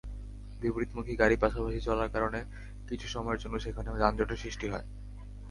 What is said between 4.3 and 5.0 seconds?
সৃষ্টি হয়।